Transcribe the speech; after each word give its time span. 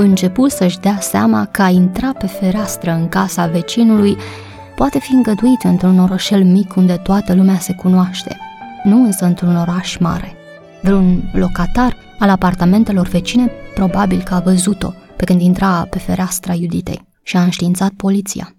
începu 0.00 0.48
să-și 0.48 0.78
dea 0.78 0.98
seama 1.00 1.44
că 1.44 1.62
a 1.62 1.68
intra 1.68 2.12
pe 2.12 2.26
fereastră 2.26 2.92
în 2.92 3.08
casa 3.08 3.46
vecinului 3.46 4.16
poate 4.76 4.98
fi 4.98 5.12
îngăduit 5.12 5.62
într-un 5.62 5.98
orășel 5.98 6.44
mic 6.44 6.76
unde 6.76 6.96
toată 6.96 7.34
lumea 7.34 7.58
se 7.58 7.72
cunoaște, 7.72 8.36
nu 8.84 9.04
însă 9.04 9.24
într-un 9.24 9.56
oraș 9.56 9.96
mare. 9.96 10.32
Vreun 10.82 11.30
locatar 11.32 11.96
al 12.18 12.28
apartamentelor 12.30 13.08
vecine 13.08 13.50
probabil 13.74 14.22
că 14.22 14.34
a 14.34 14.40
văzut-o 14.40 14.92
pe 15.16 15.24
când 15.24 15.40
intra 15.40 15.86
pe 15.90 15.98
fereastra 15.98 16.54
Iuditei 16.54 17.06
și 17.22 17.36
a 17.36 17.42
înștiințat 17.42 17.90
poliția. 17.90 18.52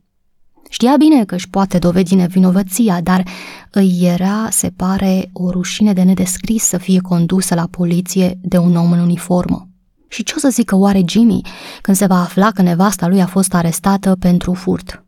Știa 0.69 0.95
bine 0.97 1.25
că 1.25 1.35
își 1.35 1.49
poate 1.49 1.77
dovedi 1.77 2.15
nevinovăția, 2.15 3.01
dar 3.01 3.23
îi 3.71 3.99
era, 4.01 4.47
se 4.49 4.69
pare, 4.75 5.29
o 5.33 5.51
rușine 5.51 5.93
de 5.93 6.01
nedescris 6.01 6.63
să 6.63 6.77
fie 6.77 6.99
condusă 6.99 7.55
la 7.55 7.67
poliție 7.71 8.39
de 8.41 8.57
un 8.57 8.75
om 8.75 8.91
în 8.91 8.99
uniformă. 8.99 9.68
Și 10.09 10.23
ce 10.23 10.33
o 10.35 10.39
să 10.39 10.49
zică 10.49 10.75
oare 10.75 11.03
Jimmy 11.07 11.41
când 11.81 11.97
se 11.97 12.05
va 12.05 12.21
afla 12.21 12.51
că 12.51 12.61
nevasta 12.61 13.07
lui 13.07 13.21
a 13.21 13.27
fost 13.27 13.53
arestată 13.53 14.15
pentru 14.15 14.53
furt? 14.53 15.05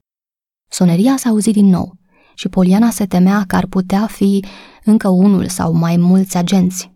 Soneria 0.71 1.17
s-a 1.17 1.29
auzit 1.29 1.53
din 1.53 1.65
nou 1.65 1.97
și 2.35 2.49
Poliana 2.49 2.89
se 2.89 3.05
temea 3.05 3.43
că 3.47 3.55
ar 3.55 3.65
putea 3.65 4.07
fi 4.07 4.45
încă 4.83 5.07
unul 5.07 5.47
sau 5.47 5.73
mai 5.73 5.97
mulți 5.97 6.37
agenți. 6.37 6.91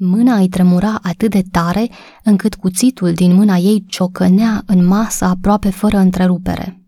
Mâna 0.00 0.36
îi 0.36 0.48
tremura 0.48 0.98
atât 1.02 1.30
de 1.30 1.42
tare 1.50 1.90
încât 2.24 2.54
cuțitul 2.54 3.12
din 3.12 3.34
mâna 3.34 3.56
ei 3.56 3.84
ciocănea 3.88 4.62
în 4.66 4.84
masă 4.86 5.24
aproape 5.24 5.70
fără 5.70 5.96
întrerupere. 5.96 6.82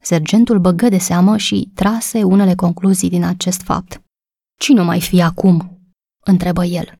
Sergentul 0.00 0.58
băgă 0.58 0.88
de 0.88 0.98
seamă 0.98 1.36
și 1.36 1.70
trase 1.74 2.22
unele 2.22 2.54
concluzii 2.54 3.08
din 3.08 3.24
acest 3.24 3.62
fapt. 3.62 4.02
Cine 4.58 4.82
mai 4.82 5.00
fi 5.00 5.22
acum?" 5.22 5.80
întrebă 6.24 6.64
el. 6.64 6.96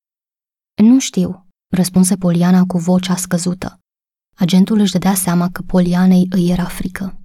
Nu 0.82 0.98
știu," 0.98 1.43
răspunse 1.74 2.16
Poliana 2.16 2.64
cu 2.66 2.78
vocea 2.78 3.16
scăzută. 3.16 3.78
Agentul 4.36 4.78
își 4.78 4.92
dădea 4.92 5.14
seama 5.14 5.48
că 5.50 5.62
Polianei 5.62 6.26
îi 6.30 6.50
era 6.50 6.64
frică. 6.64 7.18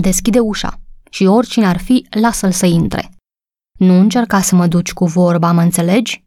Deschide 0.00 0.38
ușa 0.38 0.80
și 1.10 1.24
oricine 1.24 1.66
ar 1.66 1.78
fi, 1.78 2.06
lasă-l 2.10 2.52
să 2.52 2.66
intre. 2.66 3.10
Nu 3.78 3.98
încerca 3.98 4.40
să 4.40 4.54
mă 4.54 4.66
duci 4.66 4.92
cu 4.92 5.04
vorba, 5.04 5.52
mă 5.52 5.62
înțelegi? 5.62 6.26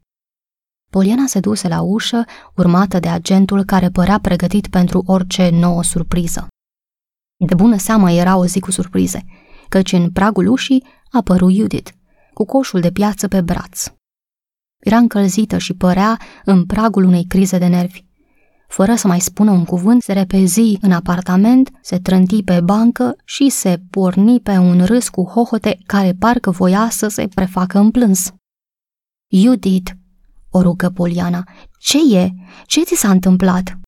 Poliana 0.92 1.26
se 1.28 1.40
duse 1.40 1.68
la 1.68 1.82
ușă, 1.82 2.26
urmată 2.56 3.00
de 3.00 3.10
agentul 3.10 3.64
care 3.64 3.90
părea 3.90 4.20
pregătit 4.20 4.68
pentru 4.68 5.04
orice 5.06 5.50
nouă 5.50 5.84
surpriză. 5.84 6.48
De 7.46 7.56
bună 7.56 7.78
seamă 7.78 8.12
era 8.12 8.36
o 8.36 8.46
zi 8.46 8.60
cu 8.60 8.72
surprize, 8.72 9.26
căci 9.70 9.92
în 9.92 10.12
pragul 10.12 10.48
ușii 10.48 10.86
apăru 11.12 11.52
Judith, 11.52 11.92
cu 12.34 12.46
coșul 12.46 12.80
de 12.80 12.92
piață 12.92 13.28
pe 13.28 13.42
braț. 13.42 13.94
Era 14.82 14.98
încălzită 14.98 15.58
și 15.58 15.74
părea 15.74 16.20
în 16.46 16.66
pragul 16.66 17.04
unei 17.04 17.26
crize 17.26 17.58
de 17.58 17.68
nervi. 17.68 18.04
Fără 18.68 18.96
să 18.96 19.08
mai 19.08 19.20
spună 19.20 19.52
un 19.52 19.66
cuvânt, 19.66 20.02
se 20.02 20.14
repezi 20.14 20.78
în 20.82 20.92
apartament, 20.92 21.72
se 21.82 22.00
trânti 22.00 22.44
pe 22.44 22.62
bancă 22.62 23.16
și 23.26 23.50
se 23.50 23.82
porni 23.90 24.40
pe 24.40 24.58
un 24.58 24.86
râs 24.86 25.10
cu 25.10 25.24
hohote 25.24 25.78
care 25.86 26.14
parcă 26.20 26.52
voia 26.52 26.90
să 26.90 27.08
se 27.08 27.28
prefacă 27.28 27.80
în 27.80 27.92
plâns. 27.92 28.34
Judith, 29.32 29.92
o 30.50 30.62
rugă 30.62 30.90
Poliana. 30.90 31.44
Ce 31.80 32.18
e? 32.18 32.30
Ce 32.66 32.84
ți 32.84 32.96
s-a 32.96 33.10
întâmplat? 33.10 33.80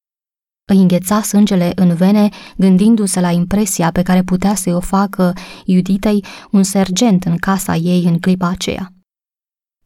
Îi 0.65 0.77
îngheța 0.77 1.21
sângele 1.21 1.71
în 1.75 1.95
vene, 1.95 2.29
gândindu-se 2.57 3.19
la 3.19 3.31
impresia 3.31 3.91
pe 3.91 4.01
care 4.01 4.23
putea 4.23 4.55
să-i 4.55 4.73
o 4.73 4.79
facă 4.79 5.33
Iuditei 5.65 6.25
un 6.51 6.63
sergent 6.63 7.23
în 7.23 7.37
casa 7.37 7.75
ei 7.75 8.03
în 8.03 8.19
clipa 8.19 8.47
aceea. 8.47 8.93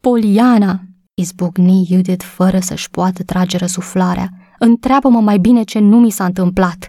Poliana, 0.00 0.87
izbucni 1.20 1.86
Judith 1.88 2.24
fără 2.24 2.58
să-și 2.58 2.90
poată 2.90 3.22
trage 3.22 3.56
răsuflarea. 3.56 4.28
Întreabă-mă 4.58 5.20
mai 5.20 5.38
bine 5.38 5.62
ce 5.62 5.78
nu 5.78 5.98
mi 5.98 6.10
s-a 6.10 6.24
întâmplat. 6.24 6.88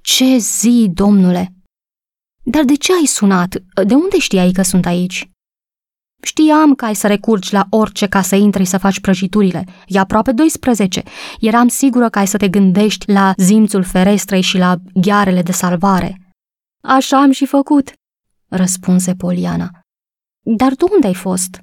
Ce 0.00 0.36
zi, 0.36 0.90
domnule! 0.92 1.54
Dar 2.42 2.64
de 2.64 2.74
ce 2.74 2.92
ai 2.92 3.04
sunat? 3.06 3.56
De 3.86 3.94
unde 3.94 4.18
știai 4.18 4.52
că 4.52 4.62
sunt 4.62 4.86
aici? 4.86 5.30
Știam 6.22 6.74
că 6.74 6.84
ai 6.84 6.94
să 6.94 7.06
recurgi 7.06 7.52
la 7.52 7.66
orice 7.70 8.06
ca 8.06 8.22
să 8.22 8.36
intri 8.36 8.64
să 8.64 8.78
faci 8.78 9.00
prăjiturile. 9.00 9.64
E 9.86 9.98
aproape 9.98 10.32
12. 10.32 11.02
Eram 11.40 11.68
sigură 11.68 12.08
că 12.08 12.18
ai 12.18 12.26
să 12.26 12.36
te 12.36 12.48
gândești 12.48 13.10
la 13.10 13.32
zimțul 13.36 13.82
ferestrei 13.82 14.40
și 14.40 14.58
la 14.58 14.76
ghearele 14.94 15.42
de 15.42 15.52
salvare. 15.52 16.34
Așa 16.82 17.20
am 17.20 17.30
și 17.30 17.46
făcut, 17.46 17.92
răspunse 18.48 19.14
Poliana. 19.14 19.70
Dar 20.56 20.74
tu 20.74 20.86
unde 20.92 21.06
ai 21.06 21.14
fost? 21.14 21.60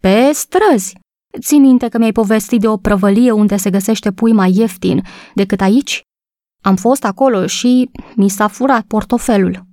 Pe 0.00 0.30
străzi. 0.32 0.94
Ții 1.40 1.58
minte 1.58 1.88
că 1.88 1.98
mi-ai 1.98 2.12
povestit 2.12 2.60
de 2.60 2.68
o 2.68 2.76
prăvălie 2.76 3.30
unde 3.30 3.56
se 3.56 3.70
găsește 3.70 4.12
pui 4.12 4.32
mai 4.32 4.56
ieftin 4.56 5.02
decât 5.34 5.60
aici? 5.60 6.02
Am 6.62 6.76
fost 6.76 7.04
acolo 7.04 7.46
și 7.46 7.90
mi 8.16 8.28
s-a 8.28 8.48
furat 8.48 8.84
portofelul. 8.84 9.66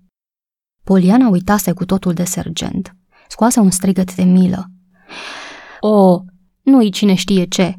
Poliana 0.83 1.27
uitase 1.27 1.73
cu 1.73 1.85
totul 1.85 2.13
de 2.13 2.23
sergent 2.23 2.95
scoase 3.33 3.59
un 3.59 3.69
strigăt 3.69 4.15
de 4.15 4.23
milă. 4.23 4.65
O, 5.79 6.19
nu-i 6.61 6.89
cine 6.89 7.13
știe 7.13 7.45
ce. 7.45 7.75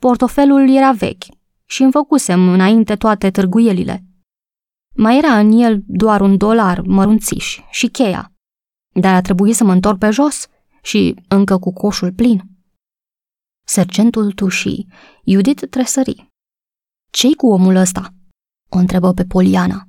Portofelul 0.00 0.70
era 0.70 0.92
vechi 0.92 1.24
și 1.66 1.82
îmi 1.82 1.92
făcusem 1.92 2.48
înainte 2.48 2.96
toate 2.96 3.30
târguielile. 3.30 4.04
Mai 4.96 5.18
era 5.18 5.38
în 5.38 5.52
el 5.52 5.82
doar 5.86 6.20
un 6.20 6.36
dolar 6.36 6.80
mărunțiș 6.80 7.60
și 7.70 7.86
cheia, 7.86 8.32
dar 9.00 9.14
a 9.14 9.20
trebuit 9.20 9.54
să 9.54 9.64
mă 9.64 9.72
întorc 9.72 9.98
pe 9.98 10.10
jos 10.10 10.46
și 10.82 11.14
încă 11.28 11.58
cu 11.58 11.72
coșul 11.72 12.12
plin. 12.12 12.42
Sergentul 13.66 14.32
tușii, 14.32 14.86
Judith 15.26 15.64
tresări. 15.70 16.28
Ce-i 17.10 17.34
cu 17.34 17.46
omul 17.46 17.74
ăsta?" 17.74 18.14
o 18.68 18.78
întrebă 18.78 19.12
pe 19.12 19.24
Poliana. 19.24 19.88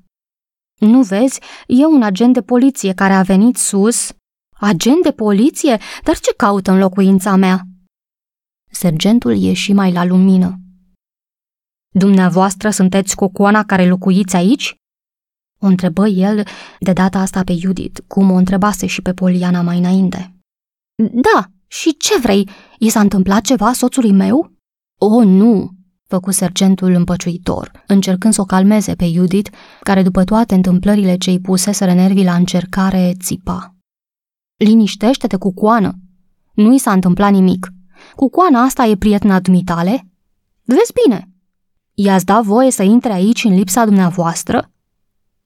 Nu 0.80 1.04
vezi, 1.04 1.40
e 1.68 1.86
un 1.86 2.04
agent 2.04 2.34
de 2.34 2.42
poliție 2.42 2.94
care 2.94 3.14
a 3.14 3.22
venit 3.22 3.58
sus 3.58 4.16
Agent 4.60 5.04
de 5.04 5.12
poliție? 5.12 5.78
Dar 6.04 6.20
ce 6.20 6.34
caută 6.38 6.72
în 6.72 6.78
locuința 6.78 7.36
mea? 7.36 7.68
Sergentul 8.72 9.36
ieși 9.36 9.74
mai 9.74 9.92
la 9.92 10.06
lumină. 10.06 10.60
Dumneavoastră 11.94 12.70
sunteți 12.70 13.16
cocoana 13.16 13.64
care 13.64 13.88
locuiți 13.88 14.36
aici? 14.36 14.76
O 15.60 15.66
întrebă 15.66 16.08
el 16.08 16.48
de 16.80 16.94
data 16.94 17.20
asta 17.20 17.44
pe 17.44 17.54
Judith, 17.56 18.00
cum 18.08 18.32
o 18.32 18.36
întrebase 18.36 18.86
și 18.86 19.02
pe 19.02 19.14
Poliana 19.14 19.62
mai 19.62 19.78
înainte. 19.78 20.36
Da, 21.12 21.52
și 21.68 21.98
ce 21.98 22.20
vrei? 22.20 22.50
I 22.80 22.90
s-a 22.90 23.00
întâmplat 23.00 23.42
ceva 23.42 23.74
soțului 23.74 24.12
meu? 24.12 24.52
O, 24.98 25.24
nu, 25.24 25.70
făcu 26.08 26.32
sergentul 26.32 26.92
împăciuitor, 26.92 27.84
încercând 27.88 28.34
să 28.34 28.42
o 28.42 28.46
calmeze 28.46 28.96
pe 28.96 29.08
Judith, 29.12 29.50
care 29.82 30.04
după 30.04 30.24
toate 30.24 30.56
întâmplările 30.56 31.18
ce 31.18 31.30
îi 31.30 31.40
puseseră 31.40 31.94
nervii 31.94 32.24
la 32.24 32.36
încercare, 32.36 33.14
țipa. 33.24 33.76
Liniștește-te 34.56 35.38
cu 35.38 35.54
coană. 35.54 35.94
Nu 36.54 36.74
i 36.74 36.78
s-a 36.78 36.92
întâmplat 36.92 37.32
nimic. 37.32 37.68
Cu 38.16 38.30
coana 38.30 38.62
asta 38.62 38.86
e 38.86 38.96
prietena 38.96 39.40
dumitale? 39.40 40.08
Vezi 40.64 40.94
bine. 41.04 41.30
I-ați 41.94 42.26
dat 42.26 42.44
voie 42.44 42.72
să 42.72 42.84
intre 42.84 43.12
aici 43.12 43.44
în 43.44 43.54
lipsa 43.54 43.86
dumneavoastră? 43.86 44.72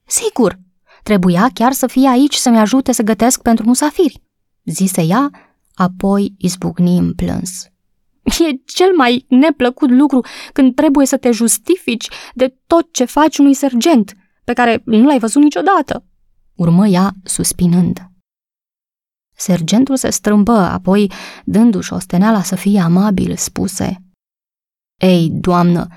Sigur. 0.06 0.60
Trebuia 1.04 1.50
chiar 1.54 1.72
să 1.72 1.88
fie 1.88 2.08
aici 2.08 2.36
să-mi 2.36 2.60
ajute 2.60 2.92
să 2.92 3.04
gătesc 3.04 3.42
pentru 3.42 3.66
musafiri, 3.66 4.24
zise 4.64 5.02
ea, 5.02 5.32
apoi 5.80 6.34
izbucni 6.38 6.98
în 6.98 7.14
plâns. 7.14 7.66
E 8.24 8.62
cel 8.66 8.96
mai 8.96 9.26
neplăcut 9.28 9.90
lucru 9.90 10.26
când 10.54 10.76
trebuie 10.76 11.06
să 11.06 11.18
te 11.18 11.32
justifici 11.32 12.10
de 12.34 12.56
tot 12.68 12.94
ce 12.94 13.06
faci 13.06 13.38
unui 13.38 13.54
sergent, 13.54 14.14
pe 14.44 14.54
care 14.54 14.82
nu 14.86 15.06
l-ai 15.06 15.20
văzut 15.20 15.42
niciodată. 15.42 16.06
Urmă 16.56 16.88
ea 16.88 17.12
suspinând. 17.24 18.00
Sergentul 19.36 19.96
se 19.96 20.10
strâmbă, 20.10 20.58
apoi, 20.58 21.12
dându-și 21.46 21.94
osteneala 21.94 22.42
să 22.44 22.56
fie 22.56 22.80
amabil, 22.80 23.36
spuse 23.36 24.04
Ei, 25.02 25.30
doamnă, 25.32 25.88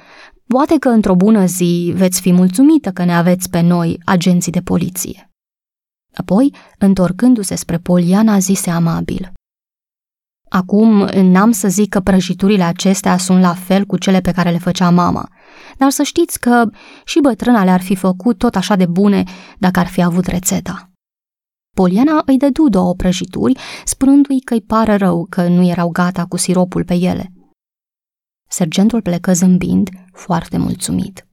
poate 0.46 0.78
că 0.78 0.88
într-o 0.88 1.14
bună 1.14 1.46
zi 1.46 1.92
veți 1.94 2.20
fi 2.20 2.32
mulțumită 2.32 2.90
că 2.90 3.04
ne 3.04 3.14
aveți 3.14 3.50
pe 3.50 3.60
noi, 3.60 4.00
agenții 4.04 4.52
de 4.52 4.60
poliție. 4.60 5.30
Apoi, 6.14 6.54
întorcându-se 6.78 7.54
spre 7.54 7.78
Poliana, 7.78 8.38
zise 8.38 8.70
amabil 8.70 9.32
Acum 10.52 11.08
n-am 11.22 11.50
să 11.50 11.68
zic 11.68 11.88
că 11.88 12.00
prăjiturile 12.00 12.62
acestea 12.62 13.16
sunt 13.16 13.40
la 13.40 13.54
fel 13.54 13.84
cu 13.84 13.98
cele 13.98 14.20
pe 14.20 14.32
care 14.32 14.50
le 14.50 14.58
făcea 14.58 14.90
mama, 14.90 15.28
dar 15.76 15.90
să 15.90 16.02
știți 16.02 16.40
că 16.40 16.64
și 17.04 17.20
bătrâna 17.20 17.64
le-ar 17.64 17.80
fi 17.80 17.94
făcut 17.94 18.38
tot 18.38 18.54
așa 18.56 18.76
de 18.76 18.86
bune 18.86 19.24
dacă 19.58 19.78
ar 19.78 19.86
fi 19.86 20.02
avut 20.02 20.26
rețeta. 20.26 20.90
Poliana 21.76 22.22
îi 22.26 22.36
dădu 22.36 22.68
două 22.68 22.94
prăjituri, 22.94 23.58
spunându-i 23.84 24.40
că 24.40 24.54
îi 24.54 24.62
pare 24.62 24.96
rău 24.96 25.26
că 25.30 25.48
nu 25.48 25.64
erau 25.66 25.88
gata 25.88 26.24
cu 26.24 26.36
siropul 26.36 26.84
pe 26.84 26.94
ele. 26.94 27.32
Sergentul 28.48 29.02
plecă 29.02 29.32
zâmbind, 29.32 29.88
foarte 30.12 30.58
mulțumit. 30.58 31.26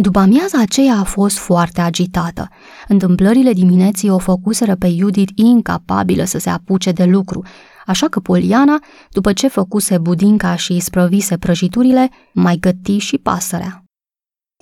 După 0.00 0.18
amiaza 0.18 0.60
aceea 0.60 0.96
a 0.98 1.04
fost 1.04 1.38
foarte 1.38 1.80
agitată. 1.80 2.48
Întâmplările 2.88 3.52
dimineții 3.52 4.10
o 4.10 4.18
făcuseră 4.18 4.76
pe 4.76 4.88
Judith 4.88 5.32
incapabilă 5.34 6.24
să 6.24 6.38
se 6.38 6.50
apuce 6.50 6.92
de 6.92 7.04
lucru, 7.04 7.44
așa 7.86 8.08
că 8.08 8.20
Poliana, 8.20 8.78
după 9.10 9.32
ce 9.32 9.48
făcuse 9.48 9.98
budinca 9.98 10.56
și 10.56 10.80
sprăvise 10.80 11.38
prăjiturile, 11.38 12.10
mai 12.32 12.56
găti 12.56 12.98
și 12.98 13.18
pasărea. 13.18 13.84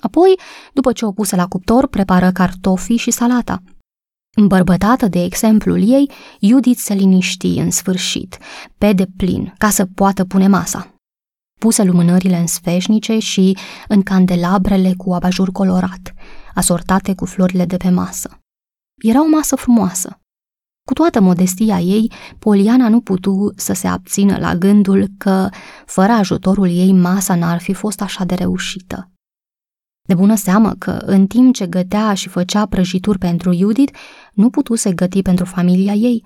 Apoi, 0.03 0.39
după 0.73 0.91
ce 0.91 1.05
o 1.05 1.11
puse 1.11 1.35
la 1.35 1.47
cuptor, 1.47 1.87
prepară 1.87 2.31
cartofii 2.31 2.97
și 2.97 3.11
salata. 3.11 3.63
Îmbărbătată 4.35 5.07
de 5.07 5.23
exemplul 5.23 5.89
ei, 5.89 6.11
Judith 6.41 6.79
se 6.79 6.93
liniști 6.93 7.47
în 7.47 7.71
sfârșit, 7.71 8.37
pe 8.77 8.93
deplin, 8.93 9.53
ca 9.57 9.69
să 9.69 9.85
poată 9.85 10.25
pune 10.25 10.47
masa. 10.47 10.95
Puse 11.59 11.83
lumânările 11.83 12.37
în 12.37 12.47
sfeșnice 12.47 13.19
și 13.19 13.57
în 13.87 14.03
candelabrele 14.03 14.93
cu 14.97 15.13
abajur 15.13 15.51
colorat, 15.51 16.13
asortate 16.53 17.15
cu 17.15 17.25
florile 17.25 17.65
de 17.65 17.77
pe 17.77 17.89
masă. 17.89 18.39
Era 19.03 19.21
o 19.21 19.27
masă 19.27 19.55
frumoasă. 19.55 20.20
Cu 20.85 20.93
toată 20.93 21.21
modestia 21.21 21.79
ei, 21.79 22.11
Poliana 22.39 22.89
nu 22.89 23.01
putu 23.01 23.51
să 23.55 23.73
se 23.73 23.87
abțină 23.87 24.37
la 24.37 24.55
gândul 24.55 25.07
că, 25.17 25.49
fără 25.85 26.11
ajutorul 26.11 26.67
ei, 26.69 26.93
masa 26.93 27.35
n-ar 27.35 27.59
fi 27.59 27.73
fost 27.73 28.01
așa 28.01 28.23
de 28.23 28.35
reușită. 28.35 29.11
De 30.07 30.15
bună 30.15 30.35
seamă 30.35 30.73
că, 30.73 30.91
în 30.91 31.27
timp 31.27 31.53
ce 31.53 31.67
gătea 31.67 32.13
și 32.13 32.29
făcea 32.29 32.65
prăjituri 32.65 33.17
pentru 33.17 33.53
Judith, 33.53 33.97
nu 34.33 34.49
putuse 34.49 34.93
găti 34.93 35.21
pentru 35.21 35.45
familia 35.45 35.93
ei, 35.93 36.23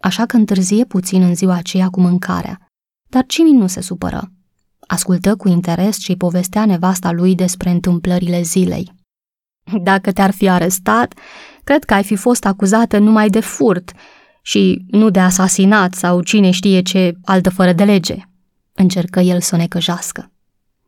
așa 0.00 0.26
că 0.26 0.36
întârzie 0.36 0.84
puțin 0.84 1.22
în 1.22 1.34
ziua 1.34 1.54
aceea 1.54 1.88
cu 1.88 2.00
mâncarea. 2.00 2.70
Dar 3.10 3.24
Jimmy 3.28 3.52
nu 3.52 3.66
se 3.66 3.80
supără. 3.80 4.32
Ascultă 4.86 5.36
cu 5.36 5.48
interes 5.48 5.98
ce-i 5.98 6.16
povestea 6.16 6.66
nevasta 6.66 7.12
lui 7.12 7.34
despre 7.34 7.70
întâmplările 7.70 8.42
zilei. 8.42 8.92
Dacă 9.82 10.12
te-ar 10.12 10.30
fi 10.30 10.48
arestat, 10.48 11.14
cred 11.64 11.84
că 11.84 11.94
ai 11.94 12.04
fi 12.04 12.16
fost 12.16 12.44
acuzată 12.44 12.98
numai 12.98 13.28
de 13.28 13.40
furt 13.40 13.92
și 14.42 14.84
nu 14.90 15.10
de 15.10 15.20
asasinat 15.20 15.94
sau 15.94 16.22
cine 16.22 16.50
știe 16.50 16.80
ce 16.82 17.14
altă 17.24 17.50
fără 17.50 17.72
de 17.72 17.84
lege. 17.84 18.16
Încercă 18.72 19.20
el 19.20 19.40
să 19.40 19.54
o 19.54 19.58
necăjească. 19.58 20.32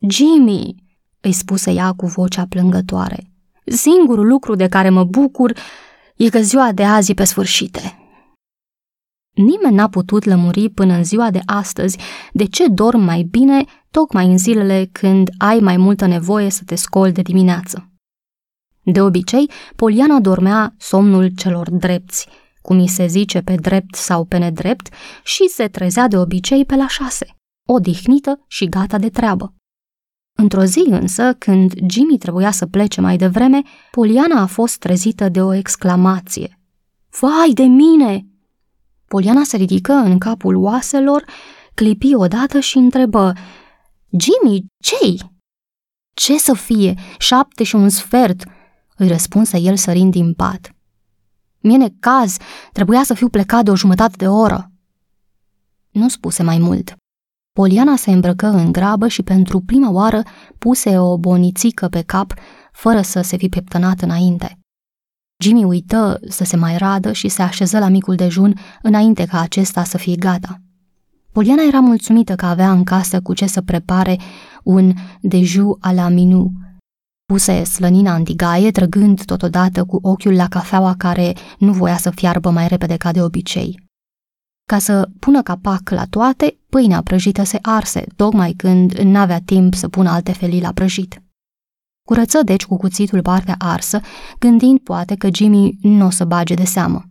Jimmy, 0.09 0.75
îi 1.21 1.31
spuse 1.31 1.71
ea 1.71 1.91
cu 1.91 2.05
vocea 2.05 2.45
plângătoare. 2.49 3.31
Singurul 3.65 4.27
lucru 4.27 4.55
de 4.55 4.67
care 4.67 4.89
mă 4.89 5.03
bucur 5.03 5.57
e 6.15 6.29
că 6.29 6.39
ziua 6.39 6.71
de 6.71 6.83
azi 6.83 7.11
e 7.11 7.13
pe 7.13 7.23
sfârșite. 7.23 7.95
Nimeni 9.31 9.75
n-a 9.75 9.89
putut 9.89 10.23
lămuri 10.23 10.69
până 10.69 10.93
în 10.93 11.03
ziua 11.03 11.31
de 11.31 11.39
astăzi 11.45 11.97
de 12.33 12.45
ce 12.45 12.67
dorm 12.67 12.99
mai 12.99 13.23
bine 13.23 13.65
tocmai 13.91 14.25
în 14.25 14.37
zilele 14.37 14.89
când 14.91 15.29
ai 15.37 15.59
mai 15.59 15.77
multă 15.77 16.05
nevoie 16.05 16.49
să 16.49 16.61
te 16.65 16.75
scoli 16.75 17.11
de 17.11 17.21
dimineață. 17.21 17.90
De 18.83 19.01
obicei, 19.01 19.49
Poliana 19.75 20.19
dormea 20.19 20.73
somnul 20.77 21.27
celor 21.35 21.69
drepți, 21.69 22.27
cum 22.61 22.79
îi 22.79 22.87
se 22.87 23.05
zice 23.05 23.41
pe 23.41 23.55
drept 23.55 23.95
sau 23.95 24.25
pe 24.25 24.37
nedrept, 24.37 24.89
și 25.23 25.47
se 25.47 25.67
trezea 25.67 26.07
de 26.07 26.17
obicei 26.17 26.65
pe 26.65 26.75
la 26.75 26.87
șase, 26.87 27.35
odihnită 27.67 28.45
și 28.47 28.69
gata 28.69 28.97
de 28.97 29.09
treabă. 29.09 29.53
Într-o 30.37 30.63
zi 30.63 30.83
însă, 30.89 31.33
când 31.33 31.73
Jimmy 31.89 32.17
trebuia 32.17 32.51
să 32.51 32.65
plece 32.65 33.01
mai 33.01 33.17
devreme, 33.17 33.61
Poliana 33.91 34.41
a 34.41 34.45
fost 34.45 34.77
trezită 34.77 35.29
de 35.29 35.41
o 35.41 35.53
exclamație. 35.53 36.59
Vai 37.19 37.51
de 37.53 37.63
mine! 37.63 38.25
Poliana 39.07 39.43
se 39.43 39.57
ridică 39.57 39.91
în 39.91 40.17
capul 40.17 40.55
oaselor, 40.55 41.25
clipi 41.73 42.15
odată 42.15 42.59
și 42.59 42.77
întrebă, 42.77 43.33
Jimmy, 44.09 44.65
ce 44.83 45.25
Ce 46.13 46.37
să 46.37 46.53
fie? 46.53 46.93
Șapte 47.17 47.63
și 47.63 47.75
un 47.75 47.89
sfert, 47.89 48.43
îi 49.01 49.07
răspunse 49.07 49.57
el 49.57 49.75
sărind 49.75 50.11
din 50.11 50.33
pat. 50.33 50.75
Mie 51.59 51.95
caz, 51.99 52.37
trebuia 52.71 53.03
să 53.03 53.13
fiu 53.13 53.29
plecat 53.29 53.63
de 53.63 53.71
o 53.71 53.75
jumătate 53.75 54.13
de 54.17 54.27
oră. 54.27 54.71
Nu 55.91 56.09
spuse 56.09 56.43
mai 56.43 56.57
mult. 56.57 56.95
Poliana 57.53 57.95
se 57.95 58.11
îmbrăcă 58.11 58.47
în 58.47 58.71
grabă 58.71 59.07
și 59.07 59.23
pentru 59.23 59.59
prima 59.59 59.91
oară 59.91 60.23
puse 60.57 60.99
o 60.99 61.17
bonițică 61.17 61.87
pe 61.87 62.01
cap, 62.01 62.33
fără 62.71 63.01
să 63.01 63.21
se 63.21 63.37
fi 63.37 63.49
peptănat 63.49 64.01
înainte. 64.01 64.59
Jimmy 65.43 65.63
uită 65.63 66.19
să 66.27 66.43
se 66.43 66.55
mai 66.55 66.77
radă 66.77 67.11
și 67.11 67.27
se 67.27 67.41
așeză 67.41 67.79
la 67.79 67.87
micul 67.87 68.15
dejun 68.15 68.57
înainte 68.81 69.25
ca 69.25 69.39
acesta 69.39 69.83
să 69.83 69.97
fie 69.97 70.15
gata. 70.15 70.61
Poliana 71.31 71.63
era 71.67 71.79
mulțumită 71.79 72.35
că 72.35 72.45
avea 72.45 72.71
în 72.71 72.83
casă 72.83 73.21
cu 73.21 73.33
ce 73.33 73.45
să 73.45 73.61
prepare 73.61 74.17
un 74.63 74.93
deju 75.21 75.77
a 75.79 75.91
la 75.91 76.07
minu. 76.07 76.51
Puse 77.31 77.63
slănina 77.63 78.15
în 78.15 78.23
tigaie, 78.23 78.71
trăgând 78.71 79.25
totodată 79.25 79.83
cu 79.85 79.99
ochiul 80.01 80.35
la 80.35 80.47
cafeaua 80.47 80.95
care 80.97 81.35
nu 81.57 81.71
voia 81.73 81.97
să 81.97 82.09
fiarbă 82.09 82.49
mai 82.49 82.67
repede 82.67 82.97
ca 82.97 83.11
de 83.11 83.21
obicei. 83.21 83.89
Ca 84.67 84.79
să 84.79 85.09
pună 85.19 85.41
capac 85.41 85.89
la 85.89 86.05
toate, 86.09 86.57
pâinea 86.69 87.01
prăjită 87.01 87.43
se 87.43 87.59
arse, 87.61 88.05
tocmai 88.15 88.51
când 88.51 88.91
n-avea 88.91 89.41
timp 89.45 89.73
să 89.73 89.87
pună 89.87 90.09
alte 90.09 90.31
felii 90.31 90.61
la 90.61 90.71
prăjit. 90.71 91.21
Curăță 92.07 92.41
deci 92.43 92.65
cu 92.65 92.77
cuțitul 92.77 93.21
partea 93.21 93.55
arsă, 93.57 94.01
gândind 94.39 94.79
poate 94.79 95.15
că 95.15 95.29
Jimmy 95.33 95.77
nu 95.81 96.05
o 96.05 96.09
să 96.09 96.25
bage 96.25 96.53
de 96.53 96.65
seamă. 96.65 97.03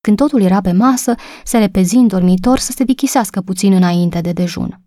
Când 0.00 0.16
totul 0.16 0.40
era 0.40 0.60
pe 0.60 0.72
masă, 0.72 1.14
se 1.44 1.58
repezi 1.58 1.96
în 1.96 2.06
dormitor 2.06 2.58
să 2.58 2.72
se 2.72 2.84
dichisească 2.84 3.40
puțin 3.40 3.72
înainte 3.72 4.20
de 4.20 4.32
dejun. 4.32 4.82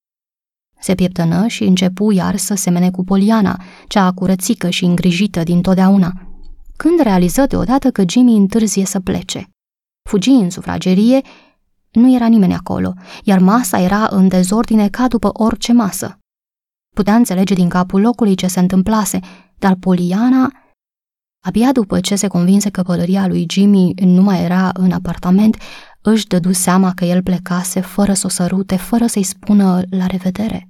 Se 0.86 0.96
pieptănă 0.96 1.48
și 1.48 1.64
începu 1.64 2.12
iar 2.12 2.38
să 2.38 2.56
semene 2.56 2.92
cu 2.92 3.04
Poliana, 3.04 3.62
cea 3.88 4.12
curățică 4.12 4.70
și 4.70 4.86
îngrijită 4.86 5.44
din 5.44 5.62
totdeauna, 5.62 6.12
când 6.76 7.00
realiză 7.00 7.46
deodată 7.46 7.92
că 7.92 8.04
Jimmy 8.08 8.36
întârzie 8.36 8.86
să 8.86 9.00
plece. 9.00 9.50
Fugi 10.10 10.30
în 10.30 10.50
sufragerie 10.50 11.22
nu 11.92 12.16
era 12.16 12.28
nimeni 12.28 12.54
acolo, 12.54 12.94
iar 13.24 13.40
masa 13.40 13.80
era 13.80 14.08
în 14.12 14.28
dezordine 14.28 14.90
ca 14.90 15.08
după 15.08 15.30
orice 15.34 15.74
masă. 15.74 16.18
Putea 16.96 17.16
înțelege 17.16 17.54
din 17.54 17.70
capul 17.70 18.02
locului 18.02 18.36
ce 18.36 18.48
se 18.48 18.60
întâmplase, 18.60 19.20
dar 19.58 19.76
Poliana, 19.80 20.52
abia 21.46 21.72
după 21.72 22.00
ce 22.00 22.16
se 22.16 22.28
convinse 22.28 22.70
că 22.70 22.84
pălăria 22.84 23.28
lui 23.28 23.46
Jimmy 23.50 23.94
nu 23.94 24.22
mai 24.22 24.44
era 24.44 24.70
în 24.74 24.92
apartament, 24.92 25.58
își 26.02 26.28
dădu 26.28 26.52
seama 26.52 26.94
că 26.94 27.06
el 27.06 27.24
plecase 27.24 27.80
fără 27.80 28.14
să 28.14 28.26
o 28.26 28.30
sărute, 28.30 28.76
fără 28.76 29.06
să-i 29.06 29.24
spună 29.24 29.82
la 29.90 30.06
revedere. 30.06 30.70